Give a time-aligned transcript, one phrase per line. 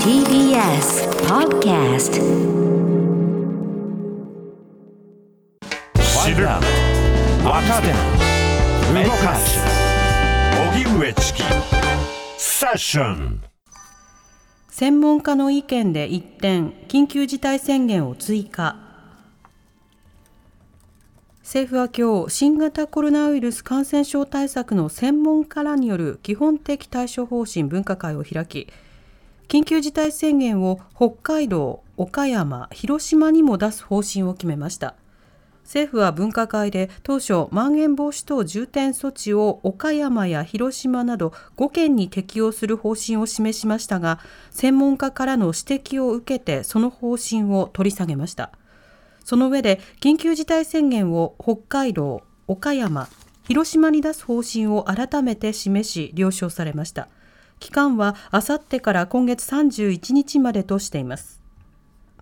[0.00, 2.12] TBS Podcast.
[6.24, 6.46] 知る
[7.44, 7.88] 若手
[9.04, 9.60] 動かす
[10.74, 11.42] 荻上チキ
[12.38, 13.42] セッション
[14.70, 18.85] 専門家の意見で一転緊急事態宣言を追加
[21.46, 28.66] 政府は今日新型コロナウイルス感染症対策の専門家らによる基本的対処方針分科会を開き
[29.46, 34.96] 緊急事態宣言を北海道、岡山、広島にも出す方針を決めました。
[35.62, 44.18] 政府は分科会で当初まん延防止等重点措置を岡山や広島など5県に適用する方針を示しましたが
[44.50, 48.50] 専門家からの指摘を受けてその方針を取り下げました。
[49.26, 53.08] その上で緊急事態宣言を北海道、岡山、
[53.48, 57.08] 広島に出す方針を改めて示し了承されました。
[57.58, 61.42] 期間はあさってから今月31日までとしています。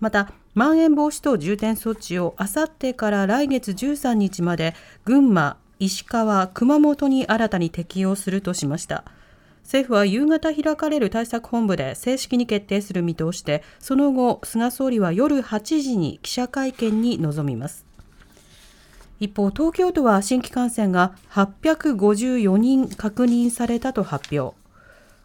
[0.01, 9.05] またまん延防止等重点措置をあさってから来月13日まで群馬、石川、熊本に新たに適用するとしました。
[9.65, 17.87] 政府は夕方開かれる対策本部で正式に決定する見通しでその後菅総理は夜8時に記者会見に臨みます。
[19.21, 24.55] 一方東京都は新規感染が854人確認されたと発表。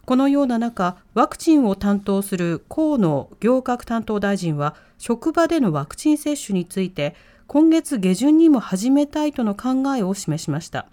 [0.06, 7.14] このような中ワクチンを担当する河野行革担当大臣は職場でのワクチン接種について
[7.46, 10.86] 今月下旬にも始めたいとの考えを示しました。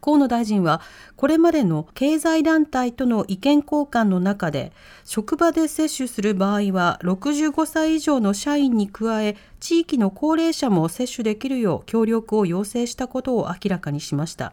[0.00, 0.80] 河野大臣は
[1.16, 4.72] これまでの経済団体との意見交換の中で
[5.04, 14.52] 職場で接種する場合は65歳以上の社員に加え地域の高齢者も接種できるよう協力を要請したことを明らかにしました。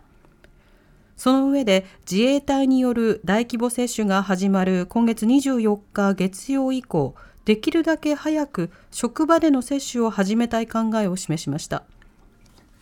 [1.18, 11.84] その上で自衛隊による大規模接種が始まる今月24日月曜以降できるだけ早く職場での接種を始めたい考えを示しました。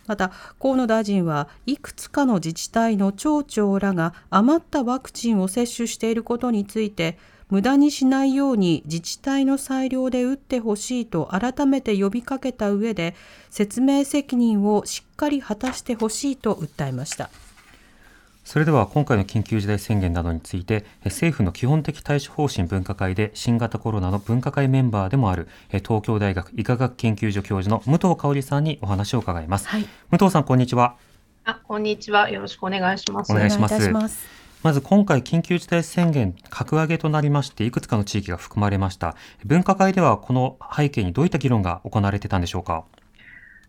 [0.06, 7.18] また河野大臣はいくつかの自治体の町長らが余ったワクチンを接種していることについて
[7.48, 13.14] 無駄にしないように自治体の裁量で打ってほしいと改めて呼びかけた上で
[13.50, 17.30] 説明責任をしっかり果たしてほしいと訴えました。
[18.46, 30.94] それでは今回の緊急事態宣言などについて政府の基本的対処方針分科会で新型コロナの分科会メンバーでもある東京大学医科学研究所教授の武藤香織さんにお話を伺います、はい、武藤さんこんにちは。
[31.44, 32.30] あこんにちは。
[32.30, 33.32] よろしくお願いします。
[33.32, 34.28] お願いします。
[34.62, 39.16] まず今回緊急事態宣言格上げとなりましていくつかの地域が含まれました。
[39.44, 42.84] 分科会ではこの背景にどういった議論が行われてたんでしょうか？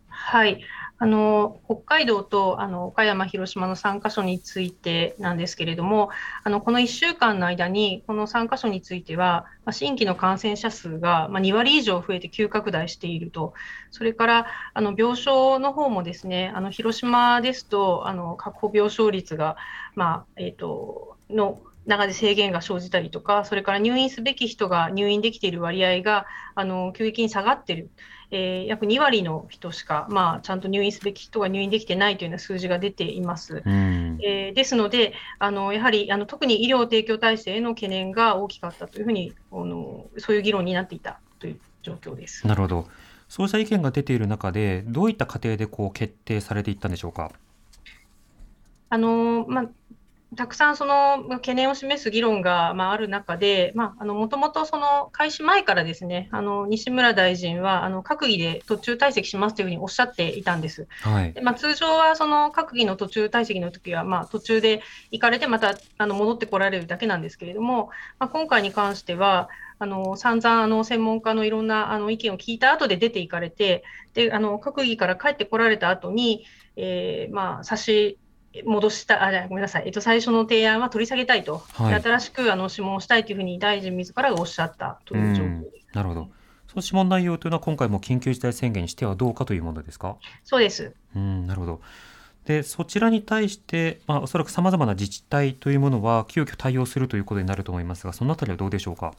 [0.06, 0.62] はい
[1.00, 6.10] あの北海道とあの岡山、広島の3カ所についてなんですけれども、
[6.42, 13.54] あのこの1週間の間に、この3カ所については、まあ、新規の感染者数が、まあ、2割以上増えて急拡大していると、
[13.92, 19.56] それからあの病床の方もですね、あの広島ですと、あの確保病床率が、
[19.94, 26.26] まあえーと、の中で制限が生じたりとか、それから入院すべき人が入院できている割合が
[26.56, 27.90] あの急激に下がっている。
[28.30, 33.62] えー、約2割の人しか、まあ、ちゃんと入院すべき人が入院できてないというような数字が出ています。
[33.64, 42.46] うん、えー、ですので、あのやはりあの特に医療提供体制への懸念が大きかったというふうにあの、そういう議論になっていたという状況です。
[42.46, 42.86] なるほど。
[43.28, 47.32] そうした意見が出ている中で、どういった過程でこう決定されていったんでしょうか？
[48.90, 49.64] あのまあ、
[50.36, 60.86] たくさんその懸念を示す議論が、まあ、ある中で、もともとその開始前からですね、あの西村大臣はあの閣議で途中退席しますというふうにおっしゃっていたんです。
[61.00, 76.44] はい、でまあ、通常はその閣議の途中退席の時は、まあ、途中で行かれて、またあの戻ってこられるだけなんですけれども、まあ、今回に関しては、あの散々あの専門家のいろんなあの意見を聞いた後で出て行かれて、であの閣議から帰ってこられた後に、
[76.76, 78.18] えーまあ、差し
[78.64, 85.60] 戻したあごめんなさい、えっと、最初の提案は取り下げたいと、はい、新しくあの諮問したいというふうに大臣自らがおっしゃったという状況。
[85.60, 85.86] です。
[85.94, 86.28] なるほど。
[86.66, 90.16] その諮問内容というのは今回も緊急事態宣言にしてはどうかというものですか？
[90.44, 90.94] そうです。
[91.14, 91.80] うんなるほど。
[92.44, 99.12] でそちらに対して、まあ、おそらくさまざまな自治体というものは急遽対応するということになると思いますがそのあたりはどうでしょうか？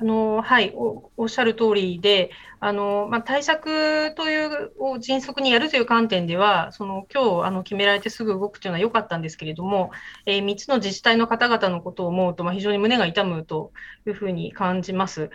[0.00, 0.72] あのはい。
[0.74, 2.30] お、おっしゃる通りで、
[2.62, 9.92] あのまあ、対策というを迅速にやるという観点では、その今日あの決められてすぐ動くというのは良かったんですけれども、
[10.26, 13.72] えー、3つの自治体の方々のことを思うと、まあ、非常に胸が痛むと
[14.06, 15.30] いうふうに感じます。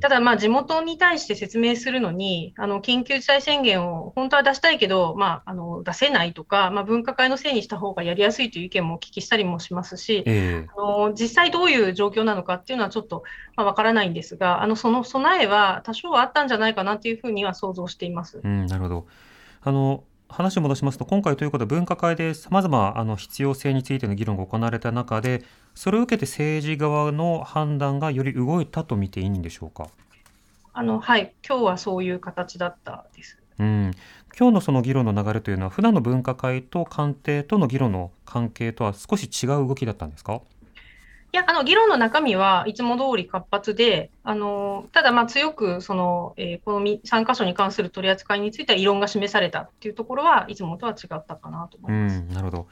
[0.00, 13.22] ただ、まあ、地元に対して説明するのに、あの緊急事態宣言を本当は出したいけど、まあ、あの出せないとか、まあ、分科会のせいにした方がやりやすいという意見もお聞きしたりもしますし、えー、あの実際どういう状況なのかっていうのはちょっと、
[13.54, 18.40] まあ、分からないんですが、あのその備えは多少はあったんじゃないかなというふうには想像しています。
[18.42, 19.06] うん、なるほど
[19.62, 25.42] あの話を戻しますと今回ということで分科会でさまざまあの必要性についての議論が行われた中で
[25.74, 29.88] それを受けて政治側の判断がより動いたと見ていいんでしょうか？
[30.74, 33.38] あのはい今日はそういう形だったです。
[33.58, 33.90] うん、
[34.38, 40.42] 今日のその議論の流れというのは普段の分科会と官邸との議論の関係とは少し違う動きだったんですか？
[41.32, 52.20] いや、あの、議論の中身はいつも通り活発で、あの、ただ、まあ、強く、その、えー、この3箇所に関する取り扱いについては異論が示されたっていうところはいつもとは違ったかなと思います。
[52.32, 52.66] なるほど。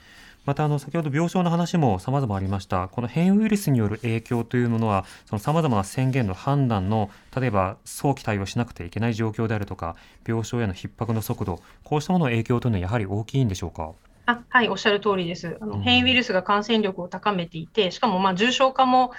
[0.47, 2.87] またあの先ほど病床の話も様々ありました。
[2.89, 13.91] この変異ウイルスによる影響というものは、その様々な宣言の判断の例えば早期対応しなくてはいけない状況であるとか、病床への逼迫の速度、こうしたものの影響というのはやはり大きいんでしょうか？
[14.29, 15.57] あはい、おっしゃる通りです。
[15.61, 19.13] あの変異ウイルスが感染力を高めていて、しかもまあ重症化も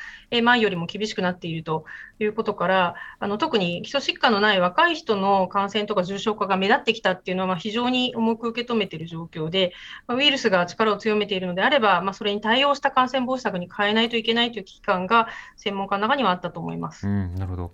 [0.43, 1.85] 前よりも厳しくなっていると
[2.19, 9.71] いうことから、あの特に基礎疾患のない若い人の感染とか重症化が目立ってきたっていうのはま非常に重く受け止めている状況で、
[10.07, 17.07] まウイルスが力を強めているのであれば、まあ、それに対応した感染防止策に変えないといけないという危機感が専門家の中にはあったと思います。
[17.07, 17.71] うん、なるほど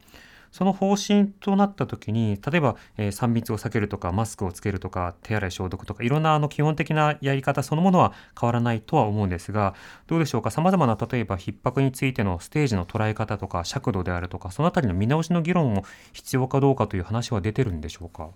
[0.53, 9.73] その方針となった時に例えば、えー、3密を避けるとかマスクをつけるとか手洗い消毒とかいろんなあの基本的なやり方そのものは変わらないとは思うんですが
[10.07, 10.51] どうでしょうか？
[10.51, 15.83] さまざまな例えば逼迫についてのステージの捉え方とか尺度であるとかそのあたりの見直しの議論も
[16.13, 18.29] 必要かどうかという話は出てるんでしょうか？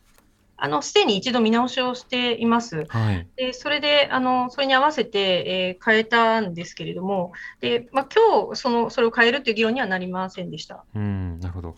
[0.60, 2.86] あの、すでに一度見直しをしています。
[2.90, 7.31] はい、で、それで、あの、それに合わせて、えー、変えたんですけれども、
[7.62, 10.84] で、まあ、今日、その、それを変えるという議論にはなりませんでした。
[10.96, 11.75] うん、なるほど。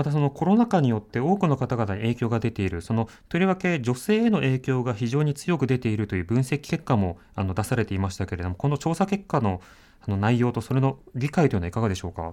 [0.00, 9.60] またそのコロナ禍によって多くの方々に影響が出ているそのとりわけ女性への影響が非常に強く出ているという分析結果もあの出されていましたけれどもこの調査結果の
[10.00, 12.32] あの内容とそれの理解というのはいかがでしょうか？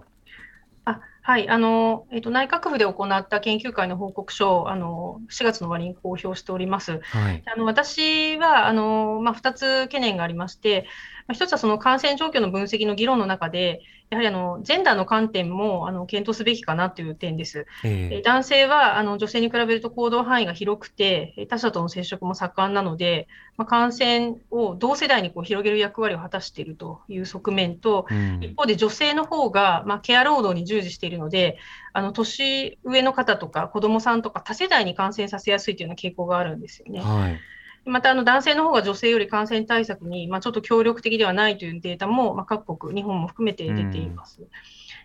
[0.86, 7.02] あはいあのえっと、内閣府で行った研究会の報告書をあの4月の終わりに公表しております。
[7.04, 10.88] はい、あの私はあの、まあ、2つ懸念がありまして、
[11.28, 17.66] まあ、1つはその感染状況の分析の議論の中で、やはりあのジェンダーの観点もあの検討すべきかなという点です。
[17.84, 23.28] えー、男性はあの女性に比べると行動範囲が広くて、他者との接触も盛んなので、
[23.58, 31.58] まあ、感染を同世代にこう広げる役割を果たしているという側面と、うん、一方で女性の方がまが、あ、ケア労働に従事しているので、
[31.94, 37.00] あの年上の方とか子どもさんとか多世代に感染させやすいというような傾向があるんですよね。
[37.00, 37.40] はい
[37.88, 44.42] またあの男性の方が女性より感染対策に、まあ、ちょっと協力的ではないというデータも、まあ、各国、日本も含めて出ています。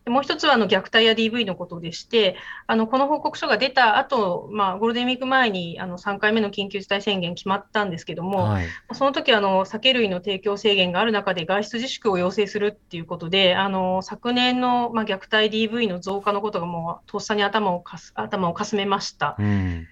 [0.05, 2.37] でもう一つはあの虐待や DV のことでして、
[2.67, 19.37] あのこの報告書が出た後、まあゴールデンウィーク前にあの3回目の緊急事態宣言決まったんですけども、はい、その時あの酒類の提供制限がある中で外出自粛を要請するっていうことで、あの昨年のまあ虐待 DV の増加のことがもうとっさに頭をかす頭をかすめました。
[19.39, 19.87] うん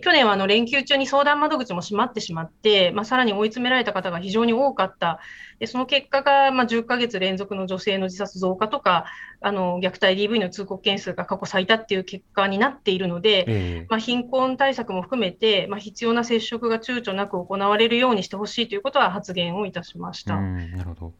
[0.00, 5.20] 去年はあの連休中に相談窓口も閉まってしまって、まあ、さらに追い詰められた方が非常に多かった、
[5.58, 9.06] でその結果がまあ10ヶ月連続の女性の自殺増加とか、
[9.40, 20.40] あの虐待 DV の通告件数が過去最多っていう結果になっているので、えー、まあ、貧困対策も含めて、まあ、必要な接触が躊躇なく行われるようにしてほしいということは発言をいたしました。
[20.40, 21.12] なるほど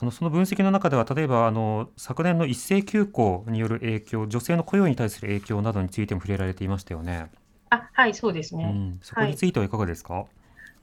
[0.00, 7.30] あのその分析の中では例えばあの昨年の一斉休校による影響女性の雇用に対する影響などについても触れられていましたよね。
[7.70, 8.64] あはい、そうですね。
[8.64, 10.26] うん、そこについてはいかがですか、はい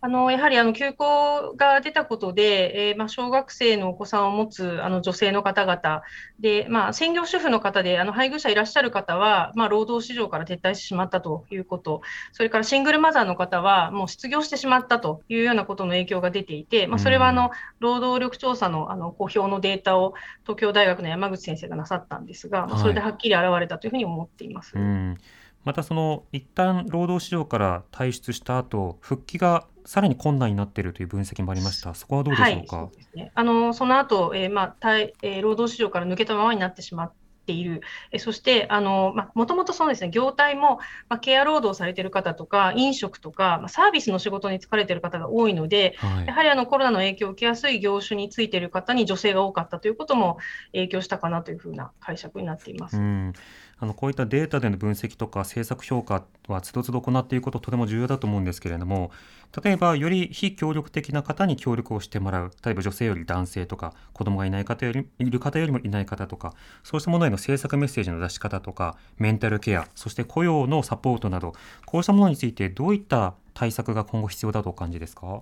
[0.05, 6.03] あのやはりあの休校が出たことで、えー、まあ、小学生のお子さんを持つあの女性の方々
[6.39, 12.01] で、まあ、専業主婦の方であの配偶者いらっしゃる方は、まあ、労働市場から撤退してしまったということ、
[12.33, 17.49] それからシングルマザーの方はもう失業してしまったというようなことの影響が出ていて、まあ、それはあの
[17.79, 20.13] 労働力調査のあの公表のデータを
[20.43, 24.77] 東京大学の山口先生がなさったんですが、まあ、それではっきり現れたというふうに思っています。
[24.77, 25.17] はい
[25.65, 31.93] またその一旦労働市場から退出した後復帰がさらに困難になっているという分析もありました。
[31.93, 32.77] そこはどうでしょうか？
[32.77, 37.11] はい、そね、あのその後、えー、まあ対えー、労働市場から抜けたままになってしまっ
[37.43, 37.81] っている、
[38.11, 40.79] えそしてもともとそのですね業態も、
[41.09, 50.39] まあ、ケア労働されている方とか、飲食とか、まあ、サービスの仕事に疲れている方が多いので、はい、やはりあのコロナの影響を受けやすい業種についている方に女性が多かったということも
[50.71, 52.99] 影響したかなというふうな解釈になっています。
[53.77, 59.11] あのこういったデータでの分析とか政策評価はつどつど行っていくこととても重要だと思うんですけれども
[59.63, 66.53] 例えばより非協力的な方に協力をしてもらう例えば女性より男性とか子供がいない方よりいる方よりもいない方とか
[66.83, 71.53] そうしたものへの政策メッセージの出し方とかメンタルケアそして雇用のサポートなど
[71.85, 75.41] こうしたものについてどういった対策が今後必要だとお感じですか？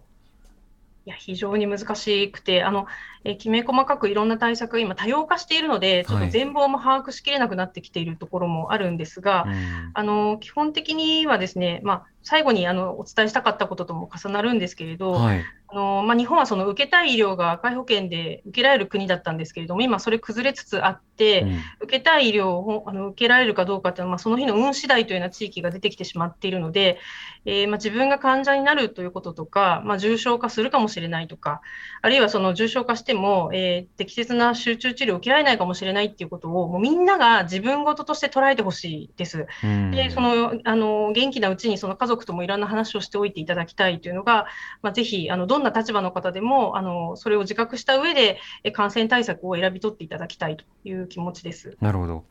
[1.05, 2.87] いや非常に難しくて、あの
[3.25, 9.55] えきめ細かくいろんな対策が今、多様化しているので、ちょっと全貌も把握しきれなくなってきているところもあるんですが、はい、
[9.93, 21.49] あの基本的にはですね、まあ、最後にあのお伝えしたかったこととも重なるんですけれど、はい、あのまあ、日本はその受けたい医療が赤い保険で受けられる国だったんですけれども、今、それ崩れつつあって、うん、
[21.81, 26.99] 受けたい医療をあの受けられるかどうかっていうのは、まあ、その日の運次第というような地域が出てきてしまっているので、
[27.45, 31.61] えー、まあ、自分が患者になるということとか、まあ、重症化するかもしれないとか、
[32.03, 39.47] あるいはその重症化しても、えー、適切な集中治療を受けられないかもしれないっていうことを、もうみんなが自分事として捉えてほしいです。
[39.63, 44.45] うん、でそのあの元気なうちにその家族ともいろんな話をしておいていただきたいというのが、
[44.81, 48.39] まあ、ぜひあのどんな立場の方でもあのそれを自覚した上で
[48.73, 51.77] 感染対策を選び取っていただきたいという気持ちです。
[51.81, 52.23] なるほど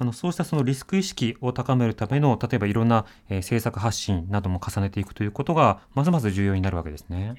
[0.00, 7.34] あのそうしたそのリスク意識を高めるための例えばいろんな、えー、政策発信なども重ねていくということがますます重要になるわけですね。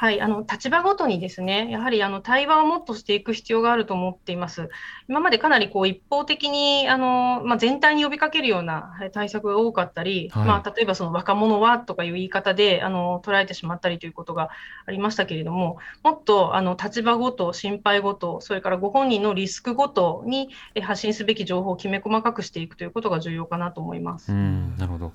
[0.00, 4.68] はい、あの立場ごとにですね、やはりあの対話をもっとしていく必要があると思っています。
[5.08, 14.50] 今までかなりこう一方的にあの、まあ、全体に呼びかけるような対策が多かったり、はい、まあ、例えばその若者はとかいう言い方であの捉えてしまったりということが
[14.86, 20.50] ありましたけれども、もっとあの立場ごと、心配ごと、それからご本人のリスクごとに
[20.80, 24.30] 発信すべき情報をきめ細かくしていくということが重要かなと思います。
[24.30, 25.12] うんなるほど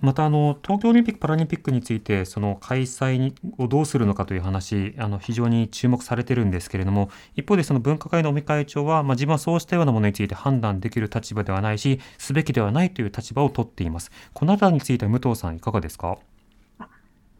[0.00, 14.10] またあの東京オリンピック・パラリンピックについてその開催をどうするのかという話あの非常に注目されてるんですけれども一方でその分科会の尾身会長は、まあ、自分はそうしたようなものについて判断できる立場ではないしすべきではないという立場を取っています。
[14.34, 16.18] このあたりについては武藤さんいかがですか？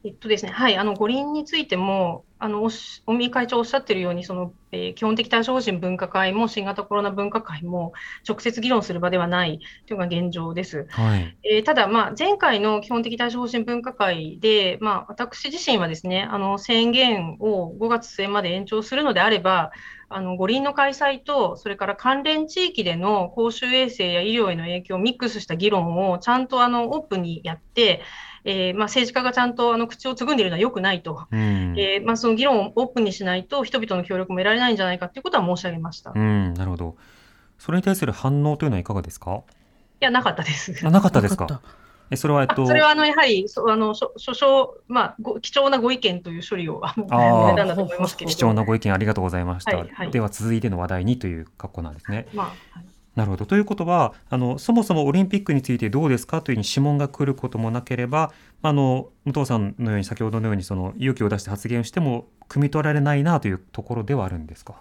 [0.05, 7.93] えっとですね、はい、あの五輪についても、あの尾身会長おっしゃっているように、そのえー、基本的対処方針分科会も新型コロナ分科会も
[8.28, 10.87] 直接議論する場ではないというのが現状です。
[10.90, 19.71] はい、えー、ただ、まあ、前回の基本的対処方針分科会で、まあ、私自身はですね、あの宣言を5月末まで延長するのであれば、
[20.11, 28.02] あの五輪の開催と、それから関連地域での公衆衛生や医療への影響をミックスした議論をちゃんとあのオープンにやって、
[28.50, 36.12] えーまあ、政治家がちゃんとあの口をつぐんでいるのはよくないと、うん、えー、まあ、その議論をオープンにしないと、人々の協力も得られないんじゃないかということは申し上げました。
[36.14, 36.97] うん、なるほど。
[37.59, 39.43] それに対する反応というのはいかがですか？
[40.00, 40.75] いや、なかったです。
[40.87, 41.61] あなかったですか？
[42.11, 47.07] えそれは、えっと、それはあのやはりそあの書書まあご、貴重なご意見という処理をあの
[47.55, 49.76] だと思いますけ貴重なご意見ありがとうございました。
[49.76, 52.26] はいはい、では続いての話題にという格好なんですね。
[52.33, 52.85] まあはい
[53.19, 58.33] なるほどということはあのそもそもオリンピックについてどうですかというふうに諮問が来ることもなければ
[58.63, 64.75] あの武藤さんのように先ほどのようにその勇気を出して発言しても汲み取られないなというところではあるんですか？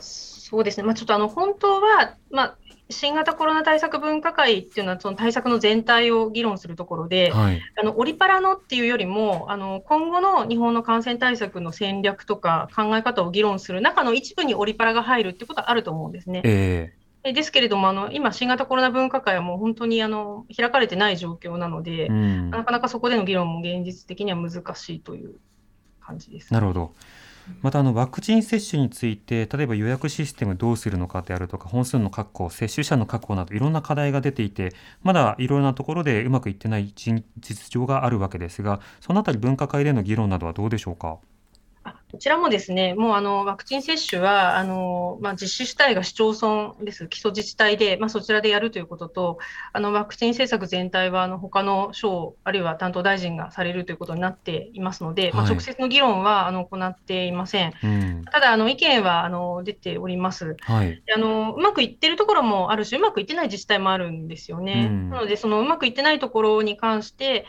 [0.00, 2.56] そうですね、まあ、ちょっとあの本当は、まあ、
[2.90, 16.42] 新型コロナ対策分科会っていうのは、その対策の全体を議論するところで、はい、あのオリパラのっていうよりも、あの今後の日本の感染対策の戦略とか考え方を議論する中の一部にオリパラが入るってことはあると思うんですね。
[16.44, 25.36] えーですけれども、あの今、新型コロナ分科会はもう本当にあの開かれてない状況なので、うん、なかなかそこでの議論も現実的には難しいという
[26.00, 26.52] 感じです。
[26.52, 26.94] なるほど
[27.60, 37.22] またあのワクチン接種について例えば予約システムどうするのかであるとか本数の確保接種者の確保などいろんな課題が出ていてまだいろいろなところでうまくいってない実
[37.68, 41.18] 情があるわけですがそのあたり分科会での議論などはどうでしょうか？
[42.14, 49.38] こちらもですね、もうあのワクチン接種はあの、まあ、実施主体が市町村です、基礎自治体で、まあ、そちらでやるということと、
[49.72, 57.74] あのワクチン政策全体はあの他の省、あるいは担当大臣がされるということになっていますので、はい、まあ、直接の議論はあの行っていません。
[57.82, 61.52] うん、ただあの、意見はあの出ております、はい、あの。
[61.54, 64.86] うまくいってるところもあるし、うまくいってない自治体もあるんですよね。
[64.88, 67.44] うん、なので、そのうまくいってないところに関して、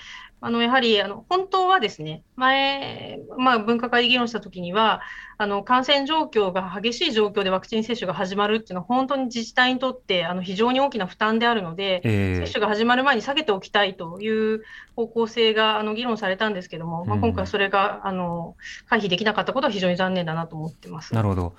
[0.45, 5.01] あのやはりあの本当はですね、前、まあ、分科会で議論したときには、
[5.39, 14.61] あの感染状況が激しい状況でワクチン接種が始まるっていうのは、本当に自治体にとってあの非常に大きな負担であるので、えー、接種が始まる前に下げておきたいという
[14.95, 18.55] 方向性があの議論されたんですけども、まあ、今回それがあの
[18.87, 21.15] 回避できなかったことは非常に残念だなと思ってます。
[21.15, 21.55] なるほど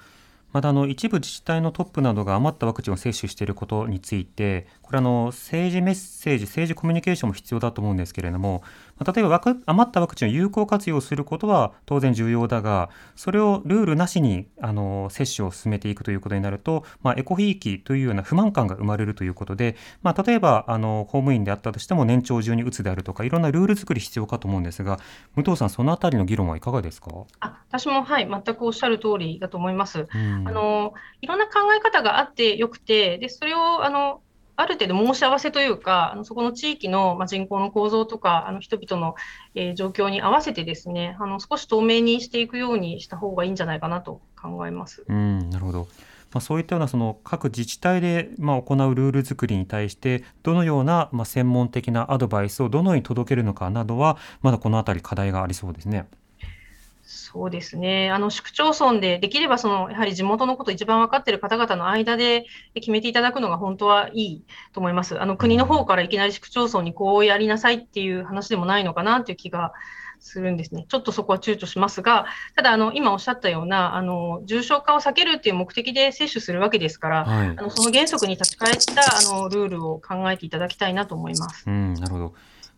[0.52, 8.62] またあの一部自治体のトップなどが余ったワクチンを接種していることについて、これあの政治メッセージ、政治コミュニケーションも必要だと思うんですけれども、
[9.04, 24.98] 例えば余ったワクチンを有効活用することは当然重要だが、それをルールなしにあの接種を進めていくということになると、まあ、エコひいきというような不満感が生まれるということで、まあ、例えばあの公務員であったとしても年長中に打つであるとか、いろんなルール作り必要かと思うんですが、
[25.34, 27.10] 武藤さん、そのあたりの議論はいかがですか？
[27.40, 30.06] あ私も、はい、全くおっしゃる通りだと思います。
[30.14, 34.20] うんあのいろんな考え方があってよくて、でそれをあの
[34.56, 39.14] ある程度申し合わせというか、あのそこの地域の、ま、人口の構造とか、あの人々の、
[39.54, 45.04] え、状況に合わせてですね、あの少し透明にしていくようにした方がいいんじゃないかなと考えます。
[45.06, 45.88] うんなるほど。
[46.32, 56.08] まあ、そういったようなその各自治体でま行うルール作りに対してどのようなま専門的なアドバイスをどのように届けるのかなどはまだこのあたり課題がありそうですね。
[57.08, 58.10] そうですね。
[58.10, 65.20] あの、市区町村で、できればその、やはり地元のこと一番分かっている方々の間で決めていただくのが本当はいいと思います。
[65.20, 69.72] あの、国の方からいきなり市区町村にこうやりなさいっていう話でもないのかなという気が
[70.18, 70.84] するんですね。
[70.88, 81.64] ちょっとそこは躊躇しますが、ただ、あの、今おっしゃったような、あの、重症化を避けるっていう目的で接種するわけですから、はい、あのその原則に立ち返った、あの、ルールを考えていただきたいなと思います。
[81.68, 82.34] うん、なるほど。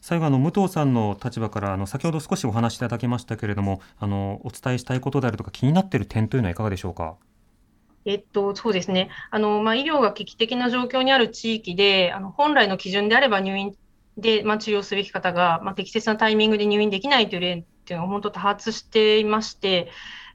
[0.08, 7.16] 最後あの武藤さんの立場からあの先ほど少しお話しいただきましたけれどもあのお伝えしたいことであるとか気になっている点というのはいかがでしょうか？
[8.06, 9.10] えっと、そうですね。
[9.30, 13.76] あの、まあ、医療が危機的な状況にある地域で、あの、本来の基準であれば入院
[14.16, 19.90] で、まあ、治療すべき方が、まあ、適切なタイミングで入院できないという例っていうのが本当多発していまして、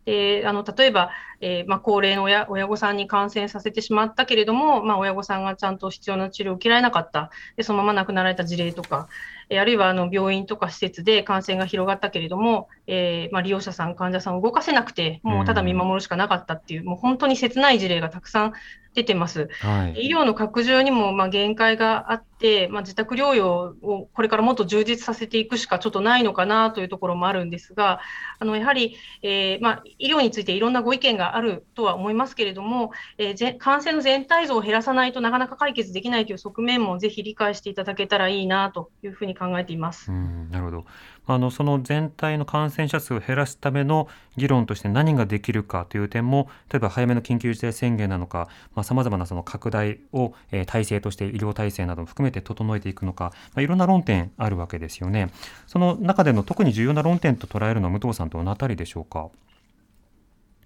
[0.05, 1.09] で、あの、例えば、
[1.41, 9.07] えー、まあ、高齢の親親御さんに感染させてしまったけれども、まあ、親御さんがちゃんと必要な治療を受けられなかった、でそのまま亡くなられた事例とか、
[9.49, 18.53] あるいはあの病院とか施設で感染が広がったけれども、えー、まあ、利用者さん、患者さんを動かせなくて、もうただ見守るしかなかったっていう、もう本当に切ない事例がたくさん
[18.93, 19.49] 出てます。
[19.61, 22.32] はい、医療の拡充にもまあ限界があって、
[22.69, 28.01] まあ、自宅療養をこれからもっと充実させていくしかちょっとないのかなというところもあるんですが、
[28.39, 40.11] あのやはり、えーまあ、医療についていろんなご意見があるとは思いますけれども、えー、感染の全体像を減らさないとなかなか解決できないという側面もぜひ理解していただけたらいいなというふうに考えています。
[40.11, 40.85] なるほど
[41.25, 48.49] あのその全体の感染者数を減らすための議論として何ができるかという点も例えば早めの緊急事態宣言なのか
[48.83, 55.29] さまざ、まなその拡大を、えー、体制として医療体制なども含めて整えていくのか、まあ、いろんな論点あるわけですよね。
[55.67, 59.29] その中での特に重要な論点と捉えるのは武藤さんとどのあたりでしょうか？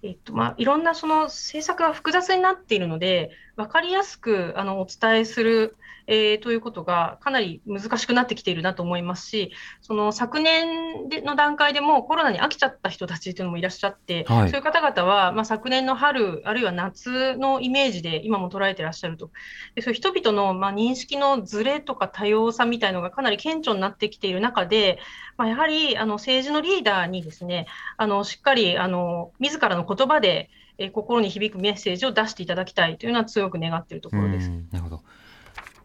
[0.02, 5.76] えっとまあ、いろんなその政策が複雑になっているので、分かりやすくあのお伝えする、
[6.08, 19.30] えー、ということがかなり難しくなってきているなと思いますし、その昨年での段階でもコロナに飽きちゃった人たちというのもいらっしゃって、はい、そういう方々は、まあ、昨年の春、あるいは夏のイメージで今も捉えてらっしゃると、
[19.74, 24.98] でそういう人々の、まあ、認識のずれとか多様さみたいのがかなり顕著になってきている中で、
[25.36, 27.66] まあ、やはりあの政治のリーダーにですね、
[27.98, 34.48] あのしっかりあの自らの言葉でえ心に響くメッセージを出していただきたいというのは強く願っているところです。
[34.70, 35.02] なるほど。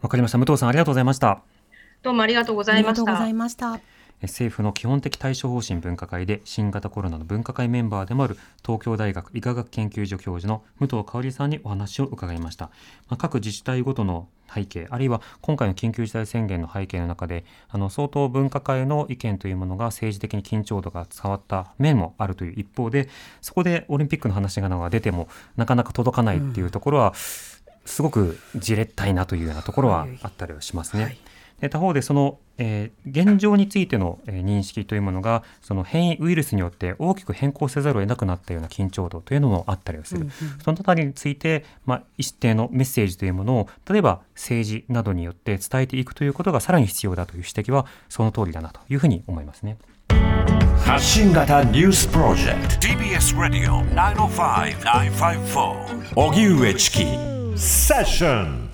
[0.04, 0.38] わかりました。
[0.38, 1.42] 武藤さんありがとうございました。
[2.02, 3.06] どうもありがとうございまし
[3.56, 3.80] た。
[4.22, 12.66] 政府の基本的対処方針分科会で新型コロナの分科会メンバーでもある東京大学医科学研究所教授の武藤香織さんにお話を伺いました、
[13.10, 23.10] まあ、各自治体ごとの背景あるいは今回の緊急事態宣言の背景の中であの相当分科会の意見というものが政治的に緊張度が伝わった面もあるという一方で
[23.42, 27.14] そこでオリンピックの話が出てもなかなか届かないっていうところは、
[27.86, 31.04] すごくじれったいなというようなところはあったりはしますね。
[31.04, 31.18] はい。
[31.64, 49.78] で他方でその、えー、現状についての、えー、認識というものがその変異ウイルスによって大きく変更せざるを得なくなったような緊張度というのもあったりはする、うんうん、そのあたりについて、まあ、一定のメッセージというものを例えば政治などによって伝えていくということがさらに必要だという指摘はその通りだなというふうに思いますね。
[50.86, 52.88] 発信型ニュースプロジェクト。
[52.88, 58.73] TBS ラディオ905-954荻上チキセッション